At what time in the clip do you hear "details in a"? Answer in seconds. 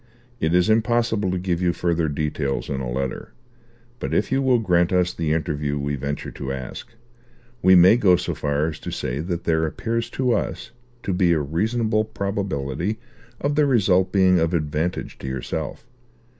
2.07-2.89